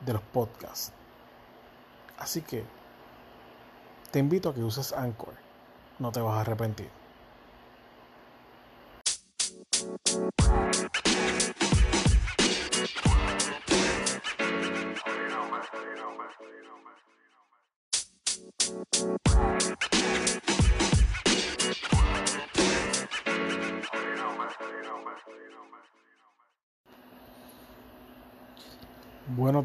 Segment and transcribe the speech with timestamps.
[0.00, 0.92] de los podcasts.
[2.18, 2.64] Así que
[4.10, 5.34] te invito a que uses Anchor.
[5.98, 6.90] No te vas a arrepentir.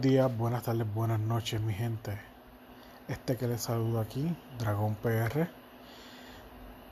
[0.01, 2.17] Buenos días, buenas tardes, buenas noches, mi gente.
[3.07, 5.47] Este que les saludo aquí, Dragón PR.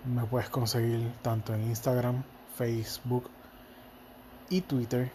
[0.06, 2.22] Me puedes conseguir tanto en Instagram,
[2.56, 3.32] Facebook
[4.52, 5.12] y Twitter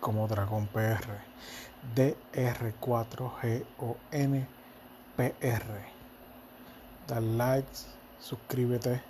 [0.00, 1.20] como Dragón PR.
[1.94, 4.44] DR4GONPR.
[7.06, 7.86] Dale likes,
[8.18, 9.00] suscríbete,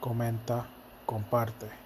[0.00, 0.64] comenta,
[1.04, 1.85] comparte.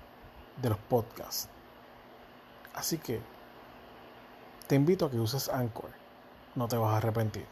[0.57, 1.49] de los podcasts.
[2.73, 3.19] Así que
[4.67, 5.89] te invito a que uses Anchor.
[6.55, 7.45] No te vas a arrepentir.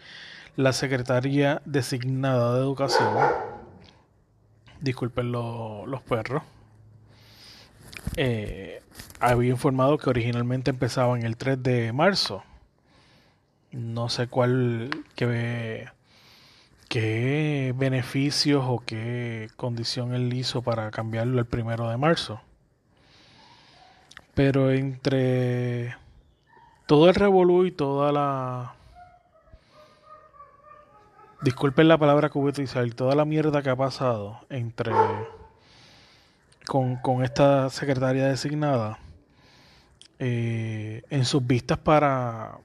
[0.57, 3.17] la Secretaría designada de Educación,
[4.81, 6.43] disculpen los perros,
[8.17, 8.83] eh,
[9.21, 12.43] había informado que originalmente empezaba en el 3 de marzo.
[13.71, 15.87] No sé cuál que
[16.93, 22.43] qué beneficios o qué condición él hizo para cambiarlo el primero de marzo.
[24.35, 25.97] Pero entre
[26.85, 28.75] todo el revolú y toda la...
[31.41, 34.93] Disculpen la palabra que voy a utilizar, toda la mierda que ha pasado entre...
[36.67, 38.99] Con, con esta secretaria designada,
[40.19, 42.59] eh, en sus vistas para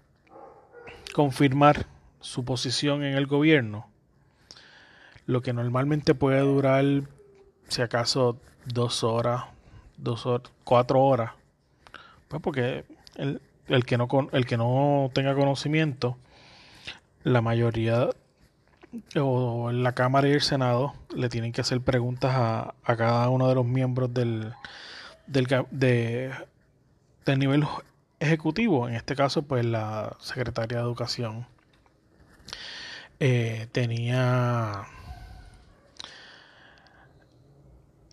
[1.16, 1.86] confirmar
[2.20, 3.88] su posición en el gobierno,
[5.28, 6.84] lo que normalmente puede durar,
[7.68, 9.44] si acaso, dos horas,
[9.98, 11.34] dos horas, cuatro horas.
[12.28, 12.86] Pues porque
[13.16, 16.18] el, el, que no, el que no tenga conocimiento,
[17.24, 18.10] la mayoría
[19.20, 23.50] o la Cámara y el Senado le tienen que hacer preguntas a, a cada uno
[23.50, 24.54] de los miembros del,
[25.28, 26.32] del, de,
[27.26, 27.66] del nivel
[28.20, 31.46] ejecutivo, en este caso pues la Secretaría de Educación
[33.20, 34.88] eh, tenía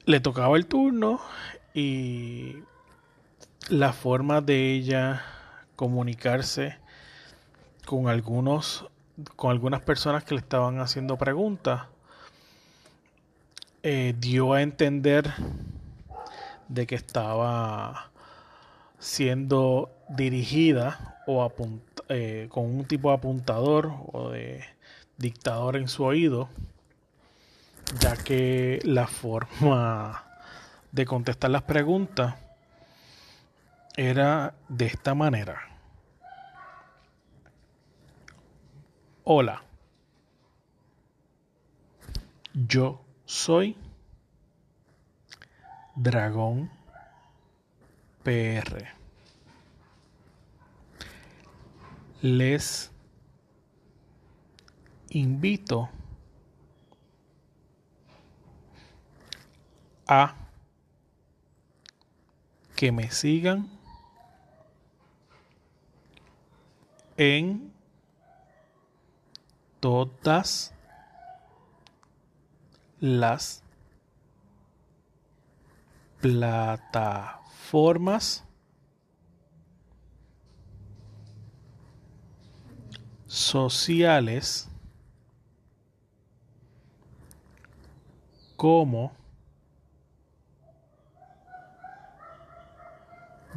[0.06, 1.20] le tocaba el turno
[1.72, 2.56] y
[3.68, 5.22] la forma de ella
[5.76, 6.78] comunicarse
[7.86, 8.86] con algunos
[9.36, 11.82] con algunas personas que le estaban haciendo preguntas
[13.82, 15.32] eh, dio a entender
[16.68, 18.10] de que estaba
[18.98, 21.52] siendo dirigida o
[22.08, 24.64] eh, con un tipo de apuntador o de
[25.18, 26.48] dictador en su oído,
[28.00, 30.24] ya que la forma
[30.92, 32.34] de contestar las preguntas
[33.96, 35.60] era de esta manera.
[39.24, 39.62] Hola,
[42.52, 43.76] yo soy
[45.96, 46.70] Dragón
[48.22, 48.88] PR.
[52.22, 52.90] Les
[55.10, 55.90] invito
[62.76, 63.68] que me sigan
[67.16, 67.72] en
[69.80, 70.74] todas
[73.00, 73.62] las
[76.20, 78.44] plataformas
[83.26, 84.68] sociales
[88.56, 89.23] como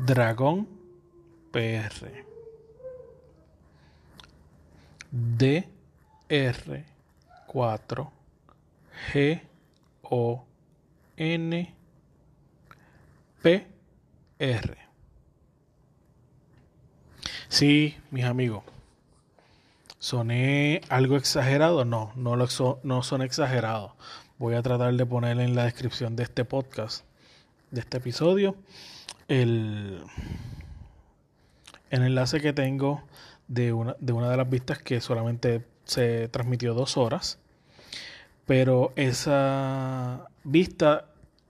[0.06, 0.68] Dragón
[1.52, 2.26] PR
[5.12, 6.86] DR
[7.48, 8.12] 4
[9.12, 9.42] G
[10.04, 10.46] O
[11.16, 11.74] N
[13.42, 13.68] P
[14.40, 14.78] R
[17.50, 18.64] Sí, mis amigos.
[19.98, 21.86] ¿Soné algo exagerado?
[21.86, 22.48] No, no, lo,
[22.84, 23.94] no son exagerados.
[24.38, 27.04] Voy a tratar de poner en la descripción de este podcast,
[27.72, 28.56] de este episodio,
[29.28, 30.02] el,
[31.90, 33.04] enlace que tengo
[33.48, 37.40] de una, de una de las vistas que solamente se transmitió dos horas.
[38.46, 41.06] Pero esa vista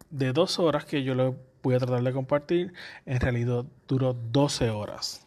[0.10, 2.74] de dos horas que yo le voy a tratar de compartir,
[3.06, 5.26] en realidad duró 12 horas.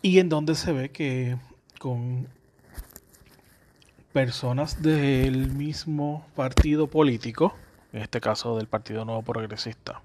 [0.00, 1.36] Y en donde se ve que
[1.78, 2.28] con
[4.12, 7.54] personas del mismo partido político,
[7.92, 10.00] en este caso del Partido Nuevo Progresista,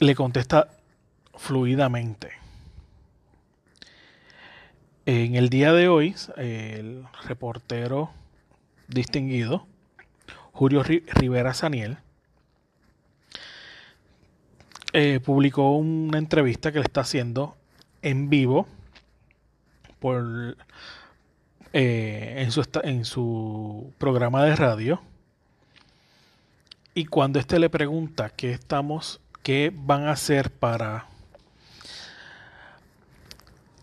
[0.00, 0.68] le contesta
[1.36, 2.32] fluidamente.
[5.06, 8.10] En el día de hoy, el reportero
[8.88, 9.66] distinguido,
[10.52, 11.98] Julio Rivera Saniel,
[14.92, 17.56] eh, publicó una entrevista que le está haciendo
[18.00, 18.68] en vivo
[19.98, 20.56] por
[21.72, 25.02] eh, en, su, en su programa de radio.
[26.94, 31.06] Y cuando éste le pregunta qué estamos, qué van a hacer para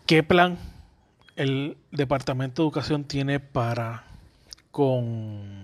[0.06, 0.58] qué plan
[1.36, 4.04] el Departamento de Educación tiene para
[4.70, 5.62] con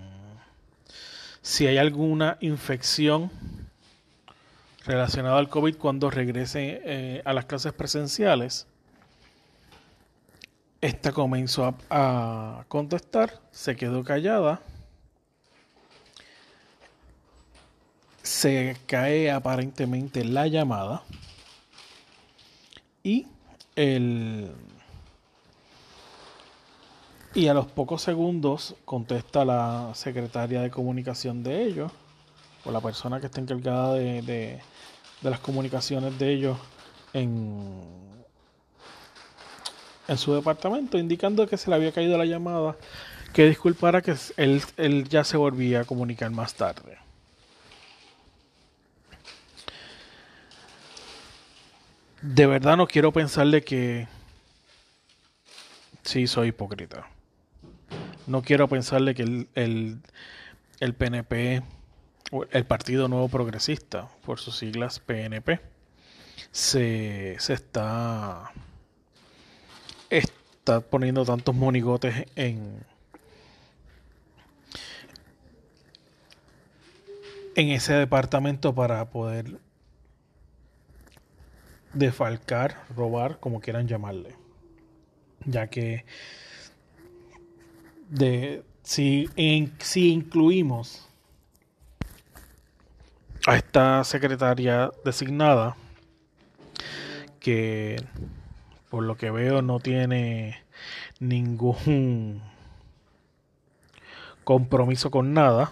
[1.41, 3.31] si hay alguna infección
[4.85, 8.67] relacionado al COVID cuando regrese eh, a las clases presenciales.
[10.81, 14.61] Esta comenzó a, contestar, se quedó callada.
[18.29, 21.01] Se cae aparentemente la llamada.
[23.01, 23.25] Y
[23.75, 24.51] el.
[27.33, 31.91] Y a los pocos segundos contesta la secretaria de comunicación de ellos,
[32.65, 34.61] o la persona que está encargada de, de
[35.23, 36.57] las comunicaciones de ellos
[37.13, 37.81] en,
[40.07, 42.77] en su departamento, indicando que se le había caído la llamada,
[43.33, 47.08] que disculpara que él, él ya se volvía a comunicar más tarde.
[52.21, 54.07] De verdad no quiero pensarle que
[56.03, 57.07] sí soy hipócrita.
[58.27, 60.01] No quiero pensarle que el, el,
[60.79, 61.63] el PNP
[62.51, 65.59] el Partido Nuevo Progresista, por sus siglas PNP,
[66.51, 68.51] se, se está,
[70.09, 72.83] está poniendo tantos monigotes en,
[77.55, 79.59] en ese departamento para poder
[81.93, 84.35] defalcar, robar, como quieran llamarle.
[85.45, 86.05] Ya que
[88.09, 89.29] de, si,
[89.79, 91.07] si incluimos
[93.47, 95.75] a esta secretaria designada,
[97.39, 98.03] que
[98.89, 100.63] por lo que veo no tiene
[101.19, 102.41] ningún
[104.43, 105.71] compromiso con nada.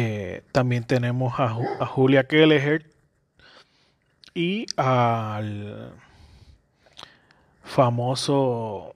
[0.00, 1.48] Eh, también tenemos a,
[1.86, 2.88] Julia Kelleher
[4.32, 5.92] y al
[7.64, 8.94] famoso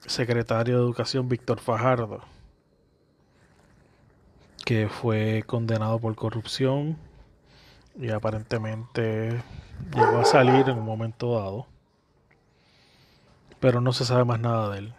[0.00, 2.20] secretario de Educación Víctor Fajardo,
[4.66, 6.98] que fue condenado por corrupción
[7.98, 9.42] y aparentemente
[9.94, 11.66] llegó a salir en un momento dado,
[13.60, 14.94] pero no se sabe más nada de él.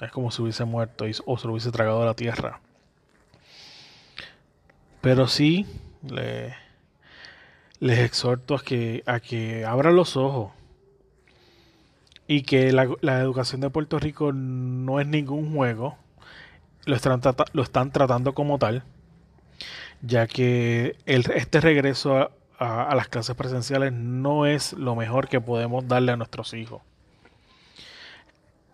[0.00, 2.62] Es como si hubiese muerto o se lo hubiese tragado a la tierra.
[5.00, 5.66] Pero sí
[6.02, 6.54] le,
[7.80, 10.52] les exhorto a que, a que abran los ojos.
[12.26, 12.84] Y que la,
[13.20, 15.96] educación de Puerto Rico no es ningún juego,
[16.84, 17.20] lo están,
[17.52, 18.84] lo están tratando como tal,
[20.00, 22.30] ya que este regreso
[22.60, 26.82] a, a las clases presenciales no es lo mejor que podemos darle a nuestros hijos.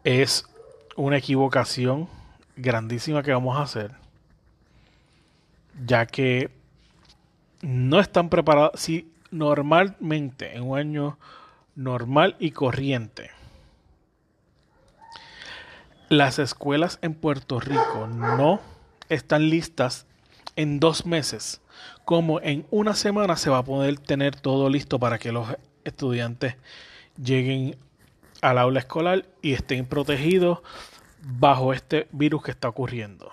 [0.04, 0.45] Es
[0.95, 2.11] una equivocación
[2.56, 3.92] grandísima que vamos a hacer,
[5.85, 6.50] ya que
[7.62, 8.80] no están preparados.
[8.80, 11.18] Si normalmente en un año
[11.75, 13.30] normal y corriente
[16.09, 18.61] las escuelas en Puerto Rico no
[19.09, 20.06] están listas
[20.54, 21.61] en dos meses,
[22.04, 25.49] como en una semana se va a poder tener todo listo para que los
[25.85, 26.56] estudiantes
[27.23, 27.76] lleguen
[28.40, 30.61] al aula escolar y estén protegidos
[31.23, 33.33] bajo este virus que está ocurriendo.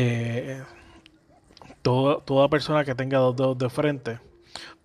[0.00, 0.62] Eh,
[1.82, 4.20] toda persona que tenga dos dedos de frente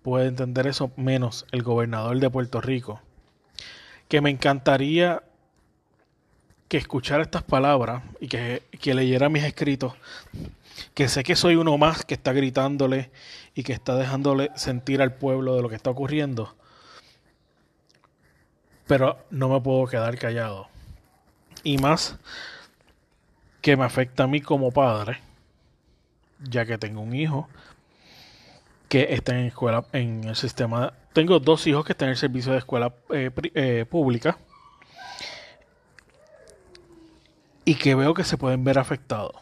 [0.02, 3.00] puede entender eso, menos el gobernador de Puerto Rico.
[4.08, 5.22] Que me encantaría
[6.66, 9.94] que escuchara estas palabras y que, que leyera mis escritos,
[10.94, 13.12] que sé que soy uno más que está gritándole
[13.54, 16.56] y que está dejándole sentir al pueblo de lo que está ocurriendo,
[18.88, 20.66] pero no me puedo quedar callado.
[21.62, 22.18] Y más
[23.64, 25.20] que me afecta a mí como padre,
[26.38, 27.48] ya que tengo un hijo
[28.90, 30.92] que está en escuela, en el sistema.
[31.14, 34.36] Tengo dos hijos que están en el servicio de escuela eh, eh, pública
[37.64, 39.32] y que veo que se pueden ver afectados.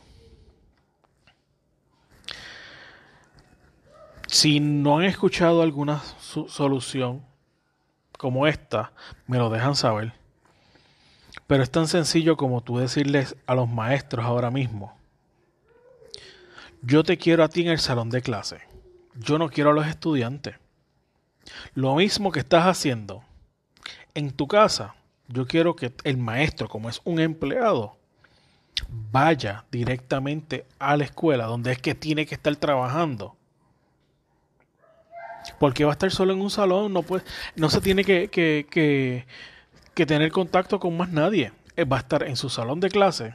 [4.29, 6.01] Si no han escuchado alguna
[6.47, 7.27] solución
[8.17, 8.93] como esta,
[9.27, 10.22] me lo dejan saber.
[11.47, 14.97] Pero es tan sencillo como tú decirles a los maestros ahora mismo,
[16.83, 18.61] yo te quiero a ti en el salón de clase,
[19.15, 20.57] yo no quiero a los estudiantes.
[21.75, 23.23] Lo mismo que estás haciendo
[24.15, 24.95] en tu casa,
[25.29, 27.97] yo quiero que el maestro, como es un empleado,
[28.89, 33.37] vaya directamente a la escuela donde es que tiene que estar trabajando.
[35.59, 36.93] Porque va a estar solo en un salón,
[37.57, 39.27] no, se tiene que,
[39.95, 41.53] que tener contacto con más nadie.
[41.91, 43.35] Va a estar en su salón de clase.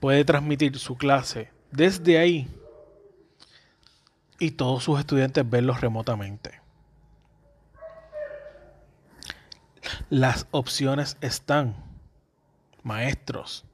[0.00, 2.48] Puede transmitir su clase desde ahí
[4.38, 6.60] y todos sus estudiantes verlos remotamente.
[10.10, 11.74] Las opciones están
[12.82, 13.64] maestros,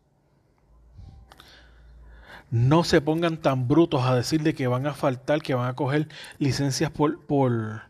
[2.50, 5.74] no se pongan tan brutos a decir de que van a faltar, que van a
[5.74, 6.08] coger
[6.38, 7.82] licencias por, por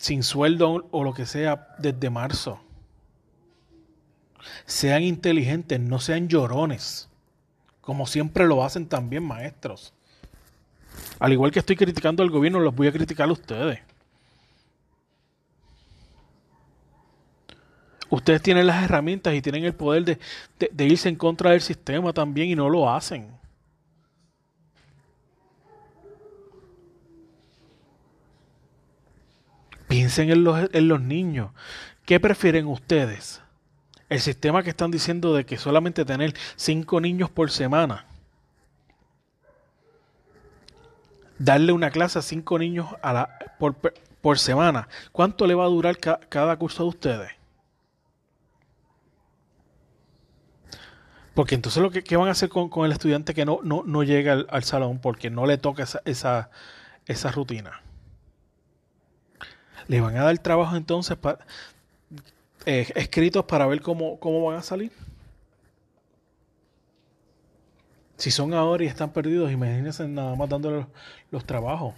[0.00, 2.58] sin sueldo o lo que sea desde marzo.
[4.64, 7.10] Sean inteligentes, no sean llorones,
[7.82, 9.92] como siempre lo hacen también maestros.
[11.18, 13.80] Al igual que estoy criticando al gobierno, los voy a criticar a ustedes.
[18.08, 20.18] Ustedes tienen las herramientas y tienen el poder de,
[20.70, 23.28] de, irse en contra del sistema también y no lo hacen.
[30.00, 31.50] Piensen en los, en los niños.
[32.06, 33.42] ¿Qué prefieren ustedes?
[34.08, 38.06] El sistema que están diciendo de que solamente tener cinco niños por semana.
[41.38, 44.88] Darle una clase a cinco niños a la, por, semana.
[45.12, 47.30] ¿Cuánto le va a durar cada curso de ustedes?
[51.34, 54.46] Porque entonces lo que ¿qué van a hacer con, el estudiante que no, no, llega
[54.48, 56.48] al, salón porque no le toca esa,
[57.06, 57.82] esa, rutina.
[59.90, 61.44] Le van a dar trabajo entonces para,
[62.64, 64.92] eh, escritos para ver cómo, cómo van a salir.
[68.16, 70.86] Si son ahora y están perdidos, imagínense nada más dándole los,
[71.32, 71.96] los trabajos.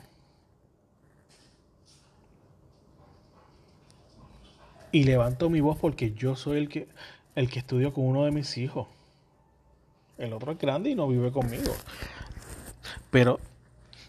[4.90, 6.88] Y levanto mi voz porque yo soy el que,
[7.34, 8.88] el que estudio con uno de mis hijos.
[10.16, 11.74] El otro es grande y no vive conmigo.
[13.10, 13.38] Pero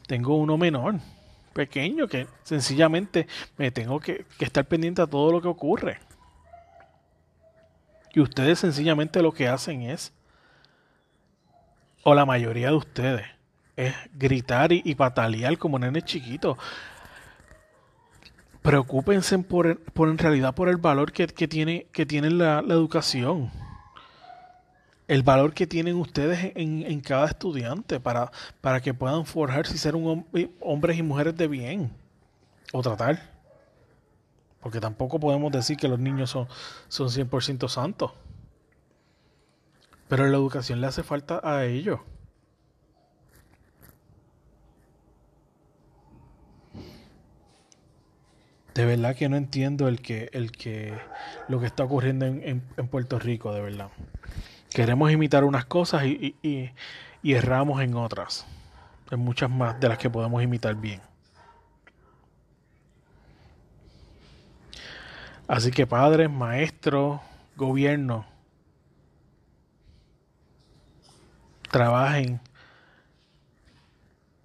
[0.08, 1.02] tengo uno menor,
[1.54, 6.00] pequeño, que sencillamente me tengo que, que estar pendiente a todo lo que ocurre.
[8.14, 10.14] Y ustedes sencillamente lo que hacen es,
[12.04, 13.26] o la mayoría de ustedes,
[13.76, 16.58] es gritar y, y patalear como nenes chiquitos
[18.64, 22.74] preocúpense por, por, en realidad por el valor que, que tiene, que tiene la, la,
[22.74, 23.52] educación.
[25.08, 28.32] El valor que tienen ustedes en, en cada estudiante para,
[28.62, 30.26] para, que puedan forjarse y ser un,
[30.62, 31.92] hombres y mujeres de bien.
[32.72, 33.32] O tratar.
[34.62, 36.48] Porque tampoco podemos decir que los niños son,
[36.88, 38.12] son 100% santos.
[40.08, 42.00] Pero la educación le hace falta a ellos.
[48.74, 50.94] de verdad que no entiendo el que, el que
[51.48, 53.90] lo que está ocurriendo en, en, en Puerto Rico, de verdad.
[54.74, 56.72] Queremos imitar unas cosas y, y,
[57.22, 58.46] y, erramos en otras.
[59.12, 61.02] En muchas más de las que podemos imitar bien.
[65.48, 67.22] Así que padres, maestros,
[67.56, 68.26] gobierno,
[71.70, 72.42] trabajen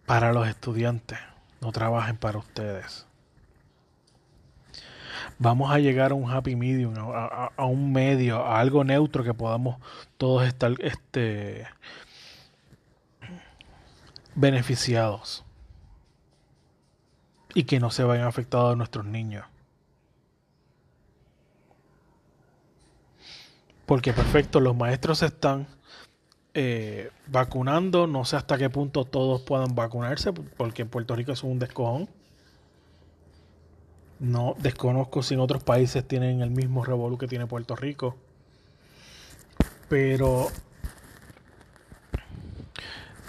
[0.05, 1.19] para los estudiantes,
[1.61, 3.08] no trabajen para ustedes
[5.39, 9.25] vamos a llegar a un happy medium, a, a, a, un medio, a algo neutro
[9.25, 9.77] que podamos
[10.17, 11.67] todos estar este,
[14.35, 15.45] beneficiados
[17.55, 19.45] y que no se vayan afectados nuestros niños.
[23.87, 25.67] Porque perfecto, los maestros están
[26.53, 31.43] eh, vacunando, no sé hasta qué punto todos puedan vacunarse, porque en Puerto Rico es
[31.43, 32.09] un descojón.
[34.21, 38.17] No desconozco si en otros países tienen el mismo revolú que tiene Puerto Rico.
[39.89, 40.49] Pero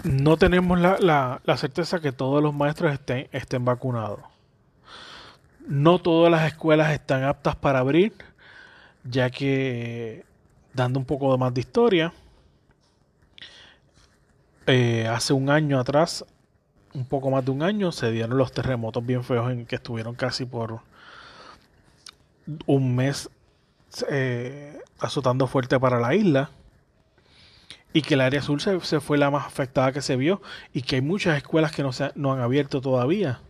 [0.04, 4.20] no tenemos la, la, la, certeza que todos los maestros estén, estén vacunados.
[5.66, 8.12] No todas las escuelas están aptas para abrir,
[9.04, 10.24] ya que,
[10.74, 12.12] dando un poco más de historia,
[14.66, 16.24] eh, hace un año atrás
[16.94, 20.14] un poco más de un año se dieron los terremotos bien feos en que estuvieron
[20.14, 20.80] casi por
[22.66, 23.30] un mes
[24.08, 26.50] eh, azotando fuerte para la isla
[27.92, 30.40] y que el área azul se, fue la más afectada que se vio
[30.72, 33.40] y que hay muchas escuelas que no, se, no han abierto todavía.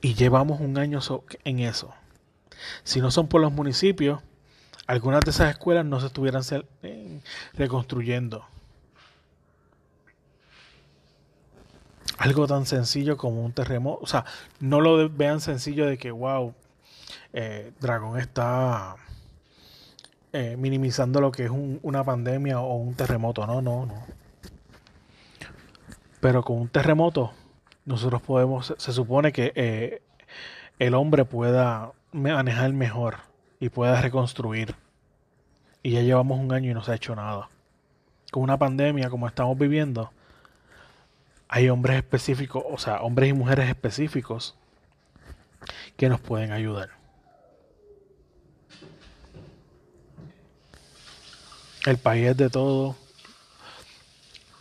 [0.00, 1.92] Y llevamos un año so en eso.
[2.84, 4.22] Si no son por los municipios,
[4.86, 6.42] algunas de esas escuelas no se estuvieran
[6.82, 7.20] eh,
[7.54, 8.46] reconstruyendo.
[12.18, 14.02] Algo tan sencillo como un terremoto.
[14.02, 14.24] O sea,
[14.60, 16.54] no lo vean sencillo de que, wow,
[17.32, 18.96] eh, Dragón está
[20.32, 23.46] eh, minimizando lo que es un, una pandemia o un terremoto.
[23.46, 24.06] No, no, no.
[26.20, 27.32] Pero con un terremoto,
[27.84, 30.02] nosotros podemos, se, se supone que eh,
[30.78, 33.16] el hombre pueda manejar mejor
[33.60, 34.74] y pueda reconstruir.
[35.82, 37.48] Y ya llevamos un año y no se ha hecho nada.
[38.32, 40.10] Con una pandemia como estamos viviendo,
[41.56, 44.54] hay hombres específicos, o sea, hombres y mujeres específicos
[45.96, 46.90] que nos pueden ayudar.
[51.86, 52.94] El país es de todo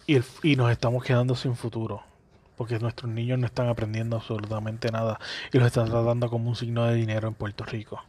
[0.08, 2.02] y, y nos estamos quedando sin futuro
[2.56, 5.20] porque nuestros niños no están aprendiendo absolutamente nada
[5.52, 8.02] y los están tratando como un signo de dinero en Puerto Rico.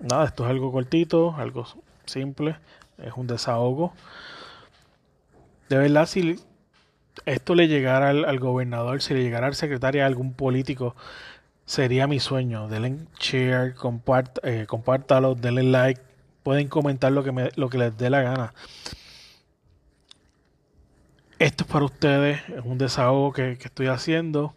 [0.00, 1.64] Nada, esto es algo cortito, algo
[2.04, 2.56] simple
[2.98, 3.92] es un desahogo.
[5.68, 6.38] De verdad, si
[7.26, 10.94] esto le llegara al, al gobernador, si le llegara al secretario, a algún político,
[11.64, 12.68] sería mi sueño.
[12.68, 16.00] Denle share, compart, eh, compártalo, denle like,
[16.42, 18.54] pueden comentar lo que, me, lo que les dé la gana.
[21.38, 24.54] Esto es para ustedes, es un desahogo que, que estoy haciendo.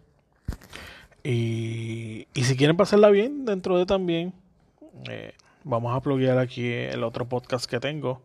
[1.23, 4.33] Y, y, si quieren pasarla bien, dentro de también,
[5.09, 5.33] eh,
[5.65, 8.21] vamos a pluguear aquí el otro podcast que tengo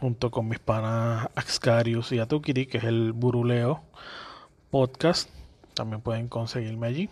[0.00, 3.82] junto con mis panas Axcarius y Atukiri, que es el Buruleo
[4.70, 5.28] Podcast.
[5.74, 7.10] También pueden conseguirme allí.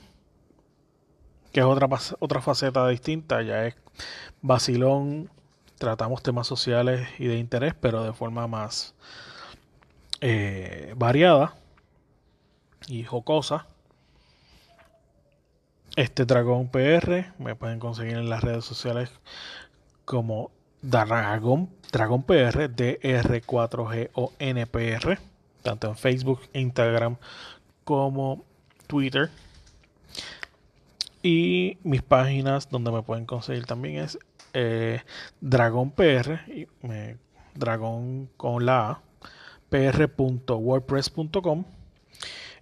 [1.53, 1.89] Que es otra,
[2.21, 3.75] otra faceta distinta, ya es
[4.41, 5.29] vacilón.
[5.77, 8.95] Tratamos temas sociales y de interés, pero de forma más
[10.21, 11.55] eh, variada
[12.87, 13.67] y jocosa.
[15.97, 17.33] Este Dragón PR.
[17.39, 19.11] Me pueden conseguir en las redes sociales
[20.05, 20.51] como
[20.83, 25.19] Dragón, Dragón PR, DR4G o NPR,
[25.63, 27.17] tanto en Facebook, Instagram
[27.85, 28.45] como
[28.87, 29.31] Twitter.
[31.23, 34.19] Y mis páginas donde me pueden conseguir también es
[34.55, 35.03] eh,
[35.41, 36.67] Dragón PR, y,
[37.55, 39.03] Dragón con la A,
[39.69, 41.65] pr.wordpress.com.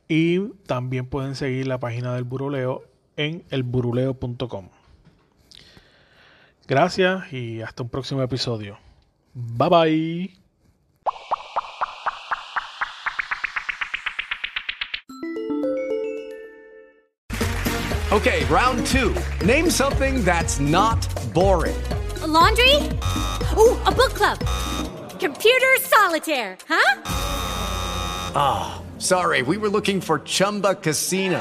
[0.08, 2.89] Y también pueden seguir la página del Buruleo
[3.20, 4.68] en elburuleo.com.
[6.66, 8.78] Gracias y hasta un próximo episodio.
[9.34, 10.40] Bye bye.
[18.12, 19.14] Okay, round two.
[19.44, 20.98] Name something that's not
[21.32, 21.80] boring.
[22.22, 22.74] A laundry?
[23.56, 24.38] Ooh, a book club.
[25.20, 27.02] Computer solitaire, huh?
[28.34, 31.40] Ah, oh, sorry, we were looking for Chumba Casino.